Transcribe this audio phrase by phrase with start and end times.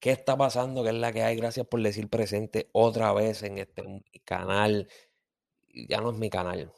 [0.00, 0.82] ¿Qué está pasando?
[0.82, 1.36] ¿Qué es la que hay?
[1.36, 4.88] Gracias por decir presente otra vez en este canal.
[5.68, 6.72] Ya no es mi canal.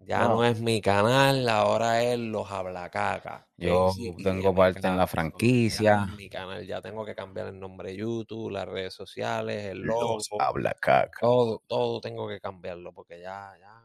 [0.00, 3.48] Ya no, es mi canal, ahora es los Hablacaca.
[3.56, 3.92] Yo
[4.22, 6.06] tengo parte en la franquicia.
[6.06, 9.80] Ya mi canal, ya tengo que cambiar el nombre de YouTube, las redes sociales, el
[9.80, 10.16] logo.
[10.16, 11.18] Los Hablacaca.
[11.18, 13.84] Todo, todo tengo que cambiarlo porque ya, ya,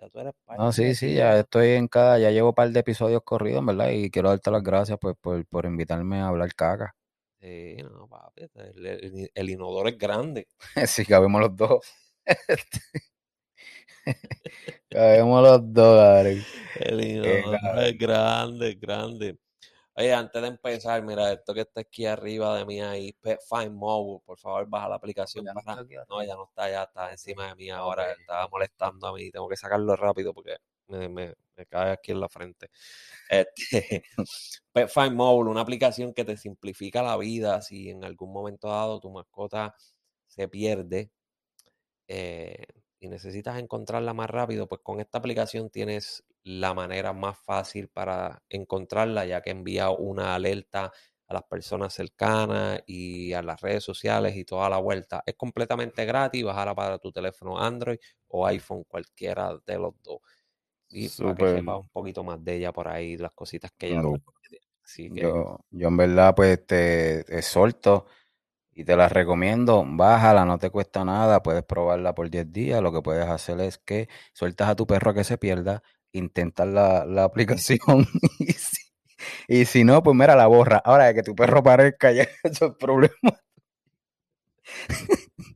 [0.00, 0.62] ya tú eres parte.
[0.62, 3.90] No, sí, sí, ya estoy en cada, ya llevo un par de episodios corridos, ¿verdad?
[3.90, 6.94] Y quiero darte las gracias pues, por, por invitarme a hablar caca.
[7.44, 8.46] Sí, no, papi,
[9.34, 10.48] el, inodoro es grande.
[10.86, 11.86] sí, cabemos los dos.
[14.88, 16.26] cabemos los dos,
[16.76, 19.38] El inodoro es grande, grande.
[19.94, 23.72] Oye, antes de empezar, mira, esto que está aquí arriba de mí ahí, Pet Find
[23.72, 25.44] Mobile, por favor, baja la aplicación.
[25.44, 29.50] No, ya no está, ya está encima de mí ahora, estaba molestando a mí, tengo
[29.50, 30.56] que sacarlo rápido porque
[30.88, 32.70] me, me, me cae aquí en la frente.
[33.28, 34.04] Este,
[34.72, 39.00] Pet Find Mobile, una aplicación que te simplifica la vida si en algún momento dado
[39.00, 39.74] tu mascota
[40.26, 41.10] se pierde
[42.08, 42.66] eh,
[43.00, 48.42] y necesitas encontrarla más rápido, pues con esta aplicación tienes la manera más fácil para
[48.48, 50.92] encontrarla, ya que envía una alerta
[51.26, 55.22] a las personas cercanas y a las redes sociales y toda la vuelta.
[55.26, 60.20] Es completamente gratis, bájala para tu teléfono Android o iPhone, cualquiera de los dos
[60.94, 64.02] y para que sepa un poquito más de ella por ahí, las cositas que ella
[65.10, 68.06] yo, yo en verdad pues te exhorto
[68.72, 72.92] y te la recomiendo, bájala, no te cuesta nada, puedes probarla por 10 días, lo
[72.92, 77.04] que puedes hacer es que sueltas a tu perro a que se pierda, intentas la,
[77.06, 77.78] la aplicación
[78.38, 78.82] y, si,
[79.48, 80.78] y si no, pues mira, la borra.
[80.84, 83.14] Ahora de que tu perro parezca ya, eso es problema.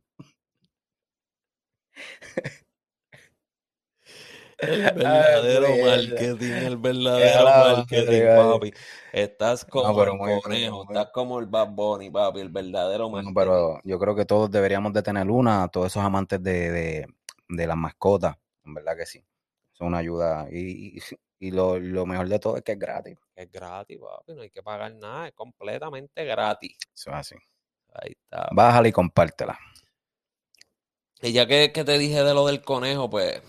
[4.60, 8.72] El verdadero marketing, el verdadero marketing, papi.
[9.12, 13.34] Estás como el conejo, estás como el Bad Bunny, papi, el verdadero marketing.
[13.34, 17.06] pero yo creo que todos deberíamos de tener una, todos esos amantes de, de,
[17.48, 19.24] de las mascotas, en verdad que sí.
[19.74, 20.48] Son una ayuda.
[20.50, 20.98] Y,
[21.38, 23.16] y, lo, lo, mejor de todo es que es gratis.
[23.36, 26.76] Es gratis, papi, no hay que pagar nada, es completamente gratis.
[26.92, 27.36] Eso es así.
[27.94, 28.48] Ahí está.
[28.50, 29.56] Bájala y compártela.
[31.22, 33.40] Y ya que, que te dije de lo del conejo, pues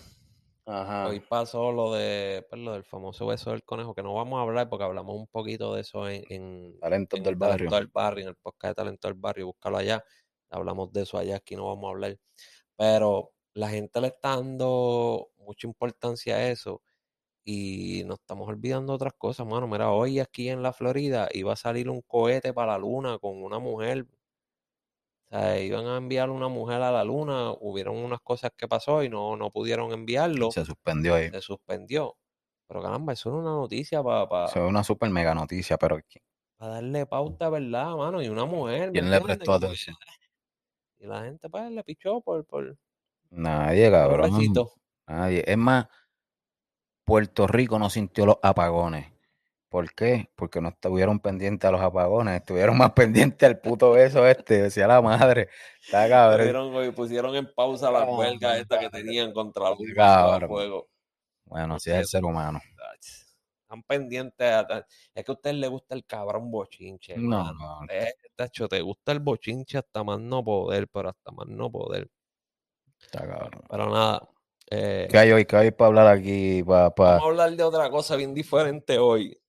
[1.08, 4.42] Hoy pasó lo de pues, lo del famoso beso del conejo, que no vamos a
[4.42, 7.68] hablar porque hablamos un poquito de eso en, en Talentos del Barrio.
[7.70, 10.04] del Barrio, en el podcast de Talento del Barrio, búscalo allá.
[10.48, 12.18] Hablamos de eso allá, aquí no vamos a hablar.
[12.76, 16.82] Pero la gente le está dando mucha importancia a eso
[17.44, 19.66] y nos estamos olvidando otras cosas, mano.
[19.66, 23.42] Mira, hoy aquí en la Florida iba a salir un cohete para la luna con
[23.42, 24.06] una mujer
[25.30, 29.04] o sea, iban a enviar una mujer a la luna, hubieron unas cosas que pasó
[29.04, 30.50] y no, no pudieron enviarlo.
[30.50, 31.30] Se suspendió ahí.
[31.30, 32.16] Se suspendió.
[32.66, 34.28] Pero caramba, eso es una noticia para...
[34.28, 36.00] Pa, eso es una super mega noticia, pero...
[36.56, 38.20] Para darle pauta, ¿verdad, mano?
[38.20, 38.90] Y una mujer...
[38.90, 39.96] ¿Quién le prestó atención?
[40.98, 42.44] Y la gente, pues, le pichó por...
[42.44, 42.76] por
[43.30, 44.32] Nadie, cabrón.
[45.06, 45.44] Nadie.
[45.46, 45.86] Es más,
[47.04, 49.12] Puerto Rico no sintió los apagones.
[49.70, 50.28] ¿Por qué?
[50.34, 54.88] Porque no estuvieron pendientes a los apagones, estuvieron más pendientes al puto beso este, decía
[54.88, 55.48] la madre.
[55.82, 56.92] Está cabrón.
[56.94, 60.88] Pusieron, en pausa las huelgas estas que tenían contra el fuego.
[61.44, 62.60] Bueno, así es el ser humano.
[63.62, 64.52] Están pendientes.
[65.14, 67.16] es que a usted le gusta el cabrón bochinche.
[67.16, 67.80] No, no.
[68.38, 72.10] hecho, te gusta el bochinche hasta más no poder, pero hasta más no poder.
[73.00, 73.62] Está cabrón.
[73.70, 74.28] Pero nada.
[74.68, 75.44] Eh, ¿Qué hay hoy?
[75.44, 76.62] ¿Qué hay para hablar aquí?
[76.62, 79.39] Vamos a hablar de otra cosa bien diferente hoy.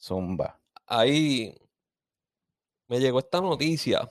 [0.00, 0.58] Zumba.
[0.86, 1.54] Ahí
[2.88, 4.10] me llegó esta noticia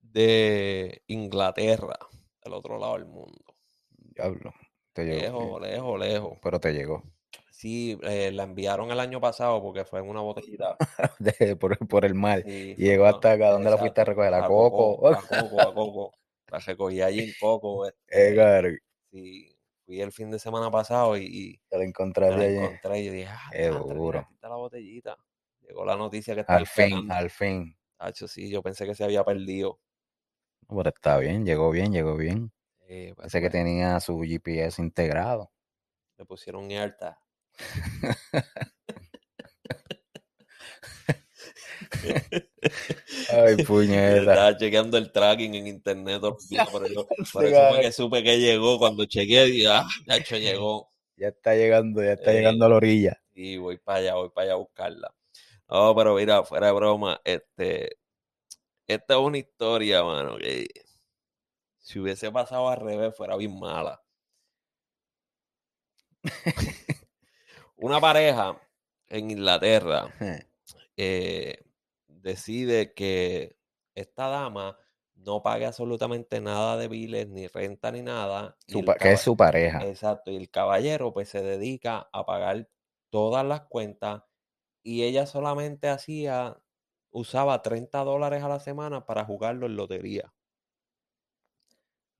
[0.00, 1.98] de Inglaterra,
[2.42, 3.54] del otro lado del mundo.
[3.90, 4.54] Diablo.
[4.92, 5.58] Te llegó.
[5.58, 6.38] Lejos, lejos, lejos.
[6.42, 7.02] Pero te llegó.
[7.50, 10.76] Sí, eh, la enviaron el año pasado porque fue en una botellita.
[11.88, 12.44] por, el mar.
[12.44, 13.50] llegó hasta acá.
[13.50, 14.34] ¿Dónde la fuiste a recoger?
[14.34, 15.08] ¿A, Coco?
[15.08, 16.12] A Coco, a Coco.
[16.50, 17.86] La recogí allí en Coco.
[18.08, 19.51] Este, sí,
[19.84, 22.56] fui el fin de semana pasado y, y te lo encontré allí.
[22.56, 23.50] encontré y dije, ah,
[24.42, 25.16] la botellita.
[25.60, 27.76] Llegó la noticia que está Al fin, al fin.
[27.98, 29.80] Hacho, sí, yo pensé que se había perdido.
[30.68, 32.52] pero está bien, llegó bien, llegó bien.
[32.78, 33.52] Pues, pensé que pues.
[33.52, 35.52] tenía su GPS integrado.
[36.16, 37.20] Le pusieron harta.
[43.32, 44.18] Ay, puñeta.
[44.18, 46.20] Estaba chequeando el tracking en internet
[46.72, 47.50] por eso fue
[47.80, 48.78] que supe que llegó.
[48.78, 50.92] Cuando chequeé, dije, ah, ya hecho llegó.
[51.16, 53.22] Ya está llegando, ya está llegando a la orilla.
[53.34, 55.14] Y voy para allá, voy para allá a buscarla.
[55.68, 57.96] No, pero mira, fuera de broma, este,
[58.86, 60.66] esta es una historia, mano, que
[61.78, 64.02] si hubiese pasado al revés fuera bien mala.
[67.76, 68.60] una pareja
[69.08, 70.12] en Inglaterra
[70.96, 71.58] eh,
[72.22, 73.56] decide que
[73.94, 74.78] esta dama
[75.14, 78.56] no pague absolutamente nada de biles, ni renta, ni nada.
[78.66, 79.86] que es su pareja.
[79.86, 82.68] Exacto, y el caballero pues se dedica a pagar
[83.10, 84.22] todas las cuentas
[84.82, 86.58] y ella solamente hacía,
[87.10, 90.32] usaba 30 dólares a la semana para jugarlo en lotería.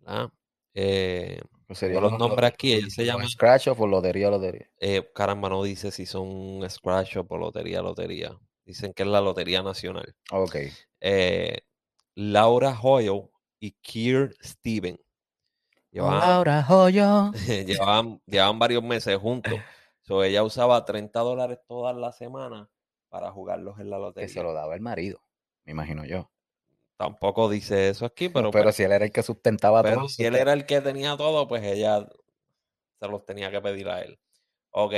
[0.05, 0.33] ¿Ah?
[0.75, 3.27] Eh, los nombres aquí, ella se llama...
[3.29, 4.71] Scratch o lotería, lotería.
[4.79, 8.39] Eh, caramba, no dice si son Scratch o lotería, lotería.
[8.65, 10.15] Dicen que es la Lotería Nacional.
[10.31, 10.57] Ok.
[11.01, 11.59] Eh,
[12.15, 14.99] Laura Hoyle y Kier Steven.
[15.91, 17.33] Laura Hoyle.
[17.67, 19.55] llevaban, llevaban varios meses juntos.
[20.03, 22.69] So, ella usaba 30 dólares todas las semanas
[23.09, 24.27] para jugarlos en la lotería.
[24.27, 25.23] Que se lo daba el marido,
[25.65, 26.31] me imagino yo.
[26.97, 28.51] Tampoco dice eso aquí, pero.
[28.51, 30.09] pero pues si él era el que sustentaba todo.
[30.09, 32.09] Si él era el que tenía todo, pues ella
[33.01, 34.19] se los tenía que pedir a él.
[34.71, 34.95] Ok.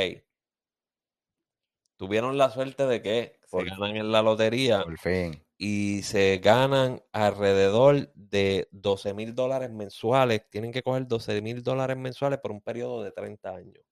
[1.96, 4.82] Tuvieron la suerte de que se ganan en la lotería.
[4.82, 5.42] Por fin.
[5.56, 10.48] Y se ganan alrededor de 12 mil dólares mensuales.
[10.50, 13.84] Tienen que coger 12 mil dólares mensuales por un periodo de 30 años.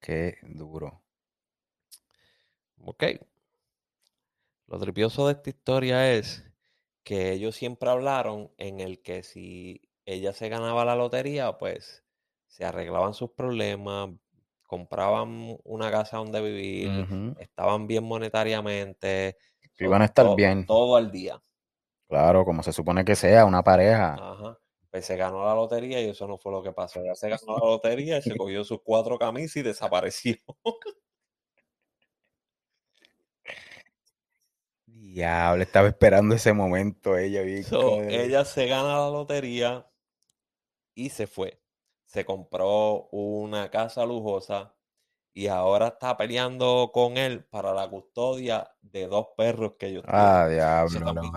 [0.00, 1.02] Qué duro.
[2.84, 3.04] Ok.
[4.66, 6.44] Lo tripioso de esta historia es
[7.04, 12.04] que ellos siempre hablaron en el que si ella se ganaba la lotería, pues
[12.48, 14.10] se arreglaban sus problemas,
[14.72, 19.36] compraban una casa donde vivir, estaban bien monetariamente.
[19.78, 20.64] Iban a estar bien.
[20.64, 21.38] Todo al día.
[22.08, 24.14] Claro, como se supone que sea, una pareja.
[24.14, 24.58] Ajá.
[24.90, 27.00] Pues se ganó la lotería y eso no fue lo que pasó.
[27.00, 30.36] Ella se ganó la lotería y se cogió sus cuatro camisas y desapareció.
[34.86, 37.42] Diablo, estaba esperando ese momento ella.
[37.42, 39.86] ella se gana la lotería
[40.94, 41.61] y se fue.
[42.12, 44.74] Se compró una casa lujosa
[45.32, 50.46] y ahora está peleando con él para la custodia de dos perros que ellos Ah,
[50.46, 51.32] diablo, no,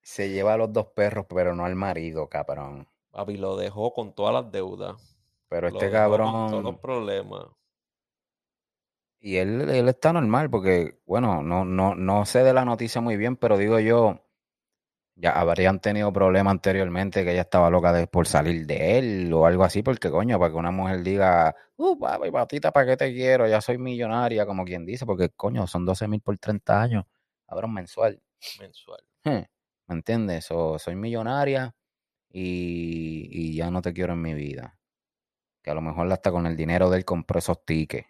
[0.00, 2.88] Se lleva a los dos perros, pero no al marido, cabrón.
[3.10, 5.14] Papi, lo dejó con todas las deudas.
[5.50, 6.32] Pero este cabrón.
[6.32, 7.48] Con todos los problemas.
[9.20, 13.18] Y él, él está normal porque, bueno, no, no, no sé de la noticia muy
[13.18, 14.22] bien, pero digo yo,
[15.22, 19.46] ya habrían tenido problemas anteriormente que ella estaba loca de, por salir de él o
[19.46, 23.12] algo así, porque coño, para que una mujer diga, uh, papi, patita, ¿para qué te
[23.12, 23.46] quiero?
[23.46, 27.04] Ya soy millonaria, como quien dice, porque coño, son 12 mil por 30 años,
[27.46, 28.20] cabrón, mensual.
[28.58, 29.00] Mensual.
[29.24, 30.44] ¿Me entiendes?
[30.44, 31.72] soy millonaria
[32.28, 34.76] y, y ya no te quiero en mi vida.
[35.62, 38.08] Que a lo mejor hasta con el dinero de él compró esos tickets.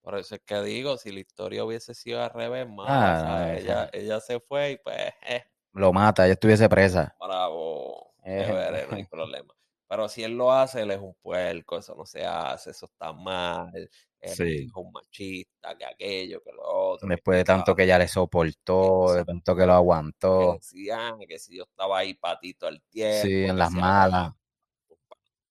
[0.00, 3.90] Por eso es que digo, si la historia hubiese sido al revés, más, ah, ella,
[3.92, 4.96] ella se fue y pues...
[5.28, 5.49] Eh.
[5.72, 7.16] Lo mata, ella estuviese presa.
[7.20, 8.46] Bravo, eh.
[8.90, 9.54] no hay problema.
[9.90, 13.12] Pero si él lo hace, él es un puerco, eso no se hace, eso está
[13.12, 13.90] mal.
[14.20, 14.38] es
[14.72, 17.08] un machista, que aquello, que lo otro.
[17.08, 20.60] Después de tanto que ella le soportó, de tanto que lo aguantó.
[20.60, 23.26] Que que si yo estaba ahí patito al tiempo.
[23.26, 24.32] Sí, en las malas.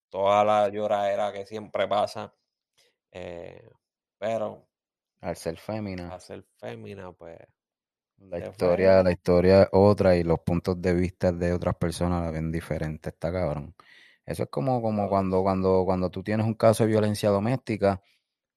[0.08, 2.34] Toda la lloradera que siempre pasa.
[3.12, 3.70] Eh,
[4.18, 4.70] pero.
[5.20, 6.14] Al ser fémina.
[6.14, 7.40] Al ser fémina, pues.
[8.20, 12.52] La historia, la historia otra y los puntos de vista de otras personas la ven
[12.52, 13.76] diferente, está cabrón.
[14.26, 18.02] Eso es como, como cuando, cuando, cuando tú tienes un caso de violencia doméstica,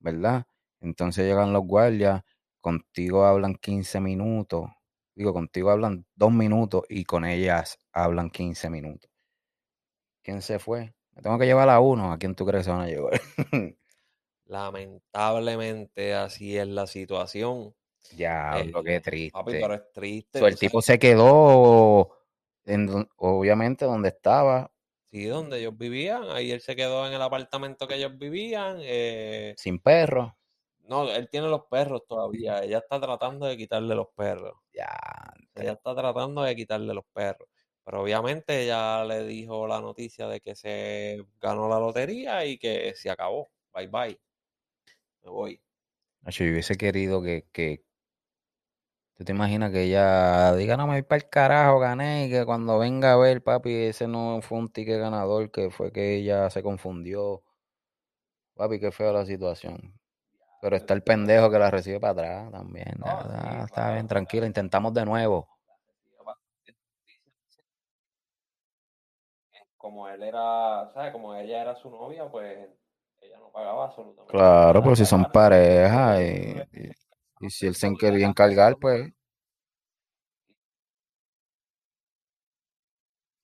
[0.01, 0.47] ¿verdad?
[0.81, 2.23] Entonces llegan los guardias,
[2.61, 4.71] contigo hablan 15 minutos,
[5.15, 9.11] digo, contigo hablan dos minutos y con ellas hablan 15 minutos.
[10.23, 10.95] ¿Quién se fue?
[11.13, 13.21] Me tengo que llevar a uno, ¿a quién tú crees que se van a llevar?
[14.47, 17.75] Lamentablemente así es la situación.
[18.17, 19.33] Ya, lo que triste.
[19.33, 20.39] Papi, pero es triste.
[20.39, 22.17] el tipo se quedó,
[22.65, 24.71] en, obviamente, donde estaba.
[25.11, 26.25] Sí, donde ellos vivían.
[26.31, 28.79] Ahí él se quedó en el apartamento que ellos vivían.
[28.81, 30.33] Eh, Sin perros.
[30.89, 32.63] No, él tiene los perros todavía.
[32.63, 34.55] Ella está tratando de quitarle los perros.
[34.75, 34.89] Ya.
[35.55, 37.49] Ella está tratando de quitarle los perros.
[37.85, 42.95] Pero obviamente ella le dijo la noticia de que se ganó la lotería y que
[42.95, 43.51] se acabó.
[43.73, 44.21] Bye bye
[45.23, 45.61] me voy.
[46.27, 47.85] yo hubiese querido que, que,
[49.23, 52.45] ¿Tú te imaginas que ella diga, no me voy para el carajo, gané, y que
[52.45, 56.51] cuando venga a ver, papi, ese no fue un ticket ganador, que fue que ella
[56.51, 57.45] se confundió?
[58.57, 59.97] Papi, qué feo la situación.
[60.61, 62.99] Pero está el pendejo que la recibe para atrás también.
[63.65, 65.49] está bien, tranquila, intentamos de nuevo.
[69.77, 71.13] Como él era, ¿sabes?
[71.13, 72.59] Como ella era su novia, pues
[73.21, 76.61] ella no pagaba absolutamente Claro, pues si son pareja y,
[77.51, 79.13] si él se quería encargar, pues.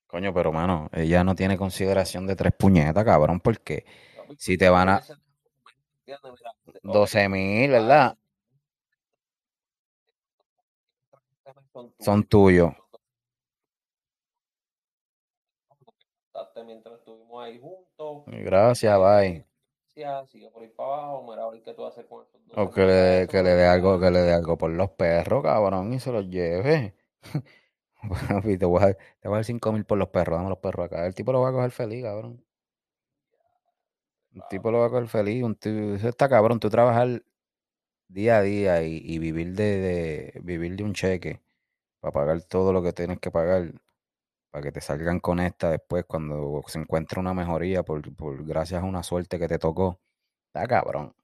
[0.07, 3.85] Coño, pero mano, ella no tiene consideración de tres puñetas, cabrón, porque
[4.39, 5.03] si te van a.
[6.83, 8.17] 12 mil, ¿verdad?
[12.01, 12.73] Son tuyos.
[18.27, 19.48] Gracias, bye.
[20.27, 22.41] Sigue por ahí para abajo, mira a ver qué tú vas a hacer con estos
[22.47, 22.57] dos.
[22.57, 25.93] O que le, que le dé algo, que le dé algo por los perros, cabrón,
[25.93, 26.95] y se los lleve.
[28.59, 30.87] te voy a, te voy a dar 5 mil por los perros, dame los perros
[30.87, 31.05] acá.
[31.07, 32.45] El tipo lo va a coger feliz, cabrón.
[34.35, 35.43] Un tipo lo va a coger feliz.
[35.43, 36.61] Un tipo, eso está cabrón.
[36.61, 37.23] Tú trabajar
[38.09, 41.41] día a día y, y vivir de, de, vivir de un cheque
[42.01, 43.73] para pagar todo lo que tienes que pagar
[44.51, 48.83] para que te salgan con esta después cuando se encuentre una mejoría por, por gracias
[48.83, 50.01] a una suerte que te tocó.
[50.47, 51.15] Está cabrón.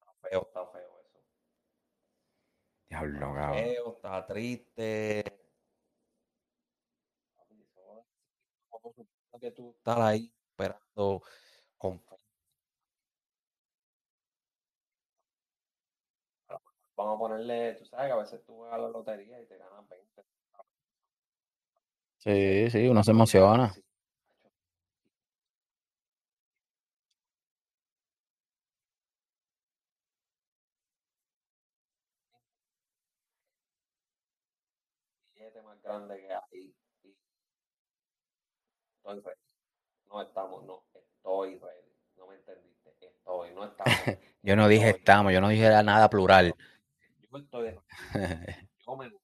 [0.00, 1.18] Está feo, está feo eso.
[2.88, 3.64] Diablo, Está cabrón.
[3.64, 5.24] feo, está triste.
[9.40, 11.22] que tú estás ahí esperando
[11.76, 11.98] con
[16.96, 19.58] Vamos a ponerle, tú sabes que a veces tú vas a la lotería y te
[19.58, 20.24] ganas 20.
[22.18, 23.72] Sí, sí, uno se emociona.
[35.44, 36.74] billete más grande que hay.
[37.02, 37.16] Y
[38.96, 39.40] estoy ready.
[40.08, 41.92] No estamos, no, estoy ready.
[42.16, 42.90] No me entendiste.
[43.00, 43.94] Estoy, no estamos.
[44.42, 45.00] yo no dije estoy.
[45.00, 46.54] estamos, yo no dije nada plural.
[47.34, 47.76] Ready.
[48.86, 49.20] Yo me voy.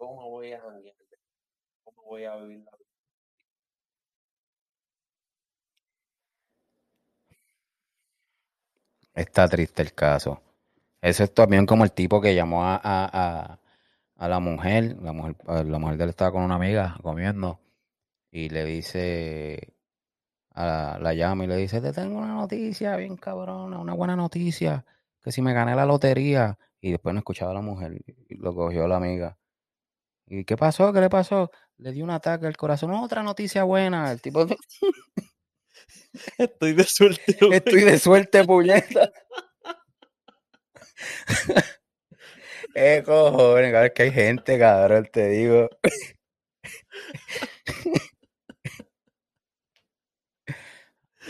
[0.00, 0.94] Yo me voy a janguear.
[1.86, 2.88] Yo me voy a vivir la vida.
[9.14, 10.42] Está triste el caso.
[11.00, 12.80] Eso es también como el tipo que llamó a, a,
[13.12, 13.58] a,
[14.16, 17.60] a la mujer, la mujer, la mujer de él estaba con una amiga comiendo
[18.30, 19.74] y le dice,
[20.52, 24.16] a la, la llama y le dice, te tengo una noticia bien cabrona, una buena
[24.16, 24.84] noticia,
[25.22, 27.94] que si me gané la lotería, y después no escuchaba a la mujer,
[28.28, 29.38] y lo cogió la amiga.
[30.26, 30.92] ¿Y qué pasó?
[30.92, 31.50] ¿Qué le pasó?
[31.78, 32.90] Le dio un ataque al corazón.
[32.92, 34.10] Otra noticia buena.
[34.10, 34.46] El tipo.
[36.38, 37.36] Estoy de suerte.
[37.52, 39.12] Estoy de suerte, puñeta.
[42.74, 45.68] eh, cojones, cabrón, que hay gente, cabrón, te digo.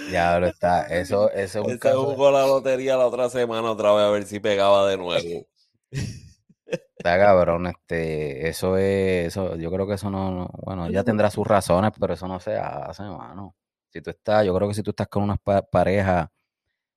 [0.09, 0.87] Diablo, está.
[0.87, 2.07] Eso, eso es un caso.
[2.07, 5.47] jugó la lotería la otra semana otra vez a ver si pegaba de nuevo.
[6.97, 11.31] Está cabrón, este, eso es, eso, yo creo que eso no, no, bueno, ella tendrá
[11.31, 13.57] sus razones, pero eso no se hace, mano.
[13.93, 16.31] Si tú estás, yo creo que si tú estás con una pa- pareja,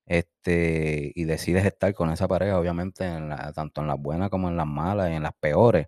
[0.06, 4.50] este, y decides estar con esa pareja, obviamente, en la- tanto en las buenas como
[4.50, 5.88] en las malas y en las peores,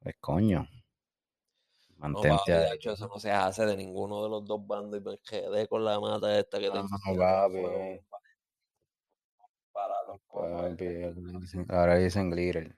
[0.00, 0.68] pues coño,
[2.08, 5.04] No, papi, de hecho, eso no se hace de ninguno de los dos bandos y
[5.04, 8.00] me quedé con la mata esta que te No, papi.
[9.72, 12.76] para los Papi, ahora dicen glitter.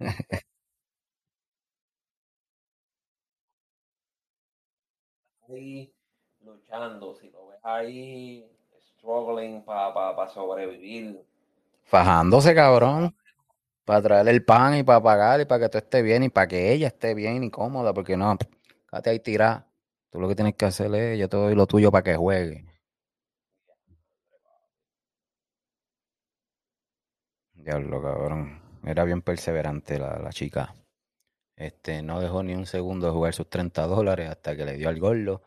[5.48, 5.92] ahí
[6.40, 8.44] luchando, si lo ves ahí
[8.98, 11.24] struggling para pa, pa sobrevivir.
[11.84, 13.14] Fajándose, cabrón.
[13.88, 16.46] Para traerle el pan y para pagar y para que tú estés bien y para
[16.46, 18.36] que ella esté bien y cómoda, porque no,
[18.90, 19.66] quédate ahí tirada.
[20.10, 22.66] Tú lo que tienes que hacer es, yo te doy lo tuyo para que juegue.
[27.54, 28.60] Diablo, cabrón.
[28.84, 30.74] Era bien perseverante la, la chica.
[31.56, 34.90] Este, no dejó ni un segundo de jugar sus 30 dólares hasta que le dio
[34.90, 35.44] al gordo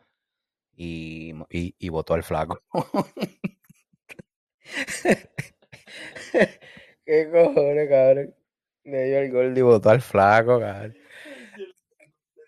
[0.74, 2.62] y, y, y votó al flaco.
[7.04, 8.34] ¿Qué cojones, cabrón?
[8.84, 10.96] Le dio al gordo y votó al flaco, cabrón.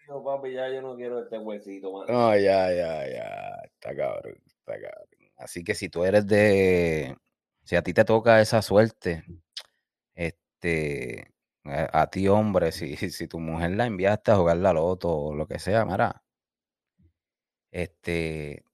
[0.07, 2.07] Digo, papi, ya yo no quiero este huesito, man.
[2.09, 3.61] No, ya, ya, ya.
[3.65, 5.09] Está cabrón, está cabrón.
[5.37, 7.17] Así que si tú eres de.
[7.65, 9.25] Si a ti te toca esa suerte,
[10.15, 11.33] este.
[11.65, 15.35] A, a ti, hombre, si, si tu mujer la enviaste a jugar la loto o
[15.35, 16.23] lo que sea, mira.
[17.71, 18.65] Este.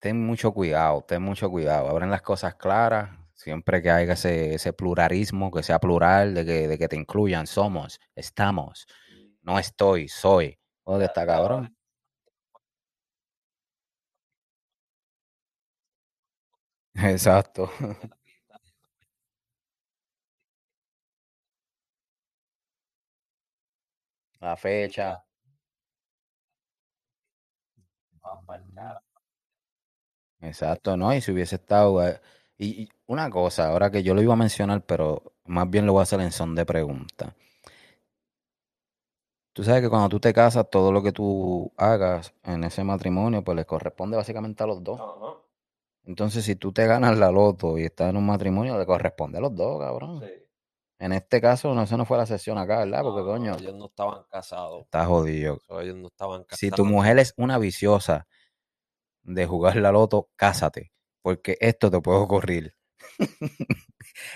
[0.00, 1.88] Ten mucho cuidado, ten mucho cuidado.
[1.88, 3.19] Abren las cosas claras.
[3.42, 7.46] Siempre que haya ese, ese pluralismo, que sea plural, de que, de que te incluyan.
[7.46, 8.86] Somos, estamos.
[9.42, 10.58] No estoy, soy.
[10.84, 11.74] ¿Dónde está, cabrón?
[16.94, 17.70] Exacto.
[24.40, 25.08] La fecha.
[30.40, 31.14] Exacto, ¿no?
[31.14, 32.06] Y si hubiese estado...
[32.06, 32.20] eh,
[32.62, 35.94] Y, y una cosa, ahora que yo lo iba a mencionar, pero más bien lo
[35.94, 37.34] voy a hacer en son de pregunta.
[39.54, 43.42] Tú sabes que cuando tú te casas, todo lo que tú hagas en ese matrimonio,
[43.42, 45.00] pues les corresponde básicamente a los dos.
[46.04, 49.40] Entonces, si tú te ganas la loto y estás en un matrimonio, le corresponde a
[49.40, 50.22] los dos, cabrón.
[50.98, 53.02] En este caso, no, eso no fue la sesión acá, ¿verdad?
[53.02, 53.56] Porque, coño.
[53.56, 54.82] Ellos no estaban casados.
[54.82, 55.58] Está jodido.
[55.80, 56.60] ellos no estaban casados.
[56.60, 58.26] Si tu mujer es una viciosa
[59.22, 60.92] de jugar la loto, cásate.
[61.22, 62.74] Porque esto te puede ocurrir.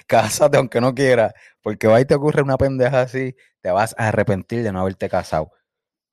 [0.07, 1.33] cásate aunque no quieras.
[1.63, 5.09] Porque va y te ocurre una pendeja así, te vas a arrepentir de no haberte
[5.09, 5.53] casado.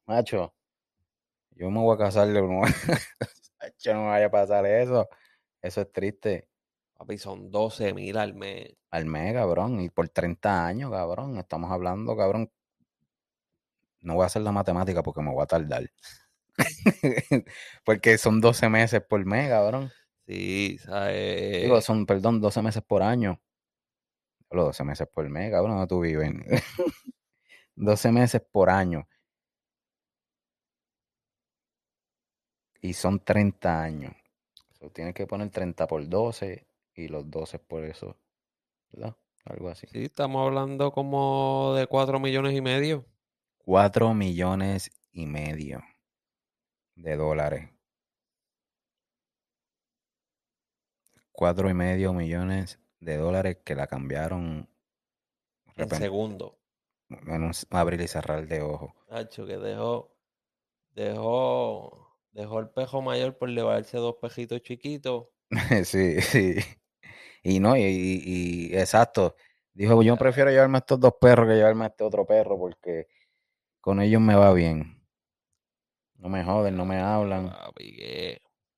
[0.05, 0.53] Macho,
[1.51, 2.61] yo me voy a casar de no,
[3.85, 5.09] no me vaya a pasar eso.
[5.61, 6.47] Eso es triste.
[6.97, 8.75] Papi, son 12 mil al mes.
[8.89, 9.79] Al mes, cabrón.
[9.81, 11.37] Y por 30 años, cabrón.
[11.37, 12.51] Estamos hablando, cabrón.
[14.01, 15.91] No voy a hacer la matemática porque me voy a tardar.
[17.85, 19.91] porque son 12 meses por mes, cabrón.
[20.31, 21.63] Sí, ¿sabes?
[21.63, 23.41] Digo, son, perdón, 12 meses por año.
[24.49, 26.31] Los 12 meses por mes, cabrón, no tú vives.
[27.75, 29.07] 12 meses por año.
[32.81, 34.13] Y son 30 años
[34.89, 38.17] tienes que poner 30 por 12 y los 12 por eso,
[38.91, 39.15] ¿verdad?
[39.45, 39.87] Algo así.
[39.87, 43.05] Sí, estamos hablando como de 4 millones y medio.
[43.59, 45.81] 4 millones y medio
[46.95, 47.69] de dólares.
[51.31, 54.69] 4 y medio millones de dólares que la cambiaron
[55.75, 56.59] en segundo.
[57.09, 58.95] En un abrir y cerrar de ojo.
[59.09, 60.15] Hacho, que dejó,
[60.93, 65.27] dejó Dejó el pejo mayor por llevarse dos pejitos chiquitos.
[65.83, 66.55] sí, sí.
[67.43, 69.35] Y no, y, y, exacto.
[69.73, 73.07] Dijo, yo prefiero llevarme a estos dos perros que llevarme a este otro perro porque
[73.81, 75.01] con ellos me va bien.
[76.15, 77.51] No me joden, no me hablan.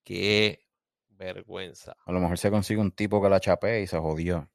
[0.03, 0.62] qué,
[1.17, 1.95] vergüenza.
[2.05, 4.49] A lo mejor se consigue un tipo que la chapee y se jodió.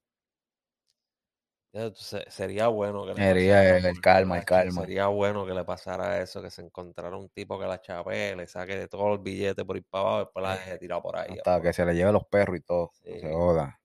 [2.28, 4.80] Sería bueno que le sería el, calma, el calma.
[4.80, 8.46] Sería bueno que le pasara eso, que se encontrara un tipo que la chape, le
[8.46, 11.16] saque de todos los billetes por ir para abajo y después la deje tirada por
[11.16, 11.36] ahí.
[11.36, 12.90] Hasta que se le lleve los perros y todo.
[13.02, 13.78] se joda.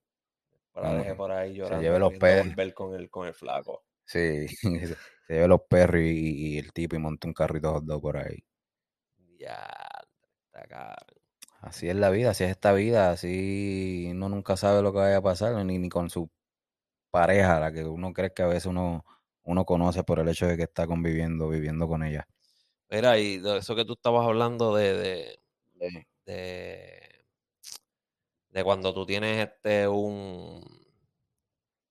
[0.50, 1.78] Después la deje por ahí llorando.
[1.78, 2.74] Se lleve los perros.
[2.74, 3.84] con el, con el flaco.
[4.06, 4.96] Sí, se
[5.28, 8.44] lleve los perros y, el tipo y monte un carrito hot por ahí.
[9.38, 9.68] Ya,
[10.46, 10.96] está
[11.64, 15.16] Así es la vida, así es esta vida, así uno nunca sabe lo que vaya
[15.16, 16.28] a pasar, ni, ni con su
[17.10, 19.06] pareja, la que uno cree que a veces uno,
[19.44, 22.28] uno conoce por el hecho de que está conviviendo, viviendo con ella.
[22.90, 25.38] Mira, y de eso que tú estabas hablando de,
[25.74, 26.06] de,
[28.50, 30.62] de, cuando tú tienes este un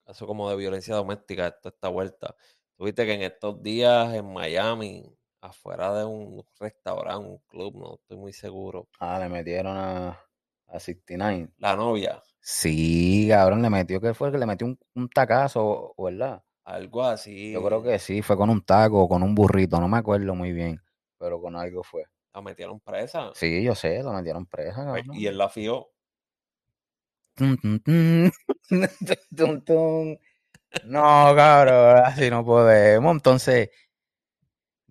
[0.06, 2.36] caso como de violencia doméstica, esto esta vuelta.
[2.78, 8.18] Tuviste que en estos días en Miami, afuera de un restaurante, un club, no estoy
[8.18, 8.88] muy seguro.
[9.00, 10.20] Ah, le metieron a,
[10.68, 11.50] a 69.
[11.58, 12.24] La novia.
[12.40, 14.32] Sí, cabrón, le metió, que fue?
[14.32, 16.42] Que le metió un, tacazo, ¿verdad?
[16.64, 17.52] Algo así.
[17.52, 20.54] Yo creo que sí, fue con un taco, con un burrito, no me acuerdo muy
[20.54, 20.82] bien,
[21.18, 22.06] pero con algo fue.
[22.34, 23.32] ¿La metieron presa?
[23.36, 25.90] Sí, yo sé, la metieron presa, pues, Y él la fió.
[30.86, 33.12] no, cabrón, así no podemos.
[33.14, 33.70] Entonces,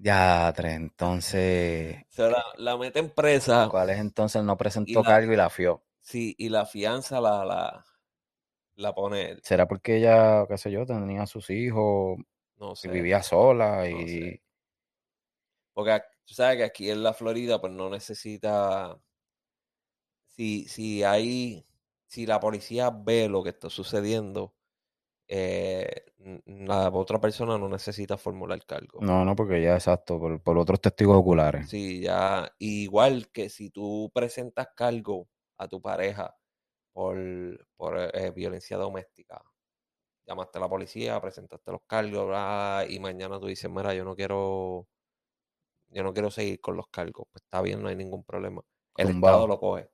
[0.03, 2.05] ya, entonces.
[2.09, 3.69] Se la, la meten presa.
[3.71, 4.43] ¿Cuál es entonces?
[4.43, 5.83] No presentó cargo y la fió.
[6.01, 7.85] Sí, y la fianza la, la,
[8.75, 9.41] la pone él.
[9.45, 12.19] ¿Será porque ella, qué sé yo, tenía a sus hijos?
[12.57, 12.89] No sé.
[12.89, 14.43] Y vivía sola y...
[15.73, 18.99] Porque tú sabes que aquí en la Florida, pues no necesita...
[20.27, 21.65] Si, si hay...
[22.07, 24.53] Si la policía ve lo que está sucediendo,
[25.35, 26.13] eh,
[26.45, 29.01] la otra persona no necesita formular cargo.
[29.01, 31.71] No, no, porque ya exacto, por, por otros testigos oculares.
[31.71, 36.37] Sí, ya, igual que si tú presentas cargo a tu pareja
[36.93, 37.17] por,
[37.77, 39.43] por eh, violencia doméstica.
[40.27, 42.31] Llamaste a la policía, presentaste los cargos,
[42.91, 44.87] y mañana tú dices, mira, yo no quiero,
[45.89, 47.27] yo no quiero seguir con los cargos.
[47.33, 48.63] Pues está bien, no hay ningún problema.
[48.99, 49.89] El Estado lo coge.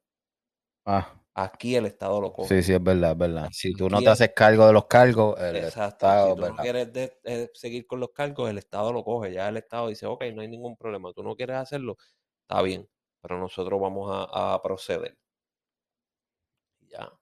[0.84, 1.17] Ah.
[1.40, 2.48] Aquí el Estado lo coge.
[2.48, 3.48] Sí, sí, es verdad, es verdad.
[3.52, 6.34] Si tú no te haces cargo de los cargos, el Estado.
[6.34, 6.88] Si tú no quieres
[7.24, 9.32] eh, seguir con los cargos, el Estado lo coge.
[9.32, 11.12] Ya el Estado dice, ok, no hay ningún problema.
[11.12, 11.96] Tú no quieres hacerlo,
[12.42, 12.88] está bien,
[13.20, 15.16] pero nosotros vamos a proceder
[16.88, 17.12] ya.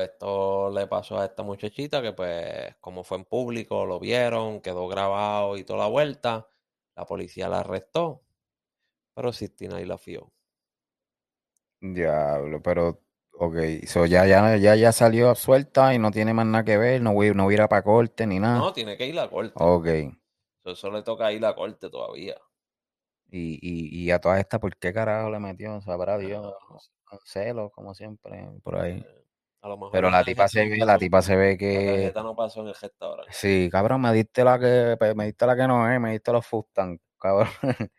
[0.00, 4.88] esto le pasó a esta muchachita que pues como fue en público, lo vieron, quedó
[4.88, 6.48] grabado y toda la vuelta.
[6.96, 8.24] La policía la arrestó,
[9.14, 10.32] pero Sistina y la fió.
[11.92, 13.00] Diablo, pero
[13.32, 17.02] ok, so ya, ya, ya, ya salió suelta y no tiene más nada que ver,
[17.02, 18.58] no voy, no voy a ir a para corte ni nada.
[18.58, 19.52] No, tiene que ir a corte.
[19.56, 19.86] Ok.
[20.64, 22.36] eso le toca ir a corte todavía.
[23.30, 25.80] Y, y, y a todas estas, ¿por qué carajo le metió?
[25.80, 26.54] Sabrá Dios
[27.24, 29.04] celos, como siempre, por ahí.
[29.62, 31.74] A lo mejor Pero la tipa se ve, la tipa se ve que.
[31.74, 33.32] La tarjeta no pasó en el restaurante.
[33.32, 36.46] Sí, cabrón, me diste la que, me diste la que no es, me diste los
[36.46, 37.48] Fustan, cabrón.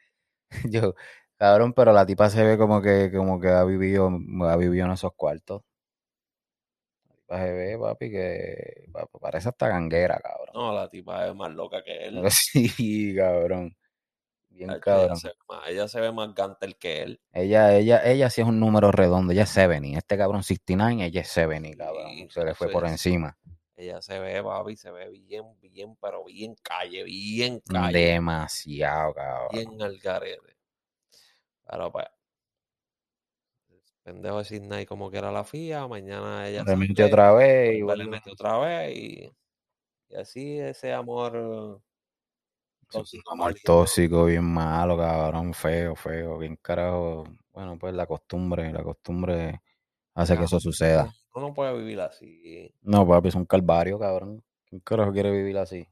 [0.66, 0.94] Yo,
[1.38, 4.10] cabrón, pero la tipa se ve como que, como que ha vivido,
[4.42, 5.62] ha vivido en esos cuartos.
[7.08, 10.50] La tipa se ve, papi, que parece hasta ganguera, cabrón.
[10.54, 12.22] No, la tipa es más loca que él.
[12.30, 13.76] Sí, cabrón.
[14.56, 15.18] Bien cabrón.
[15.68, 17.20] Ella se, ve más gantel que él.
[17.34, 19.98] Ella, ella, ella sí es un número redondo, ella es 70.
[19.98, 22.30] Este cabrón 69, ella es 70, cabrón.
[22.30, 23.38] se le fue por encima.
[23.76, 28.00] Ella se ve, papi, se ve bien, bien, pero bien calle, bien calle.
[28.00, 29.50] Demasiado, cabrón.
[29.52, 30.55] Bien al garete.
[31.70, 32.06] Pero pues,
[34.04, 37.78] pendejo de Sidney como que era la FIA, mañana ella le metió otra vez.
[37.78, 39.32] Y le metió otra vez y,
[40.10, 41.82] y así ese amor
[42.90, 47.26] Tóxico, amor tóxico, bien malo, cabrón, feo, feo, bien carajo.
[47.52, 49.62] Bueno, pues la costumbre, la costumbre
[50.14, 51.12] hace que eso suceda.
[51.34, 52.74] Uno no puede vivir así.
[52.82, 54.44] No, papi, es un calvario, cabrón.
[54.66, 55.88] ¿Quién carajo quiere vivir así?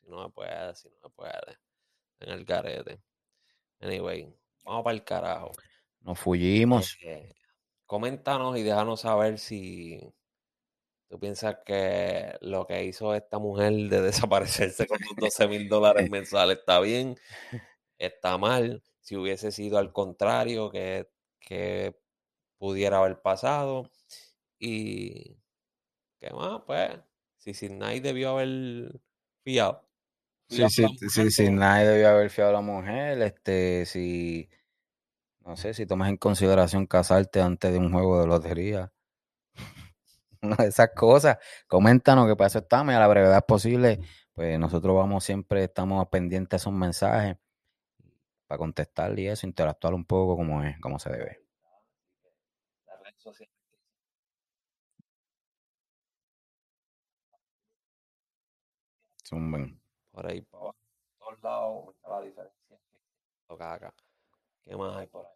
[0.00, 1.58] Si no se puede, si no se puede.
[2.20, 3.02] En el garete.
[3.80, 5.52] Anyway, vamos para el carajo.
[6.00, 6.96] Nos fuimos.
[7.02, 7.34] Eh,
[7.86, 10.00] coméntanos y déjanos saber si
[11.12, 16.08] ¿Tú piensas que lo que hizo esta mujer de desaparecerse con los 12 mil dólares
[16.10, 17.18] mensuales está bien?
[17.98, 18.82] ¿Está mal?
[19.02, 21.94] Si hubiese sido al contrario, que, que
[22.56, 23.90] pudiera haber pasado.
[24.58, 25.36] Y
[26.18, 26.98] qué más, pues,
[27.36, 28.98] si Sidney debió haber
[29.44, 29.86] fiado.
[30.52, 33.20] Sí, sí, sí, sí, nadie debió haber fiado a la mujer.
[33.22, 34.48] Este, si,
[35.46, 38.92] no sé, si tomas en consideración casarte antes de un juego de lotería
[40.66, 41.38] esas cosas.
[41.66, 44.00] Coméntanos que para eso estamos y a la brevedad posible,
[44.34, 47.36] pues nosotros vamos siempre, estamos pendientes de esos mensajes
[48.46, 51.40] para contestar y eso, interactuar un poco como es, como se debe.
[60.24, 60.74] Ahí, por
[61.18, 61.94] todos lados.
[64.64, 65.32] ¿Qué más hay por ahí?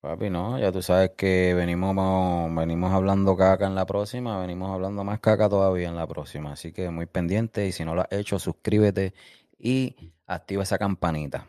[0.00, 1.94] Papi, no, ya tú sabes que venimos,
[2.54, 6.72] venimos hablando caca en la próxima, venimos hablando más caca todavía en la próxima, así
[6.72, 9.12] que muy pendiente y si no lo has hecho, suscríbete
[9.58, 11.46] y activa esa campanita.